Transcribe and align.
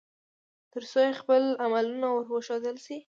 ترڅو 0.71 0.99
يې 1.07 1.11
خپل 1.19 1.43
عملونه 1.65 2.07
ور 2.11 2.25
وښودل 2.31 2.77
شي 2.85 2.95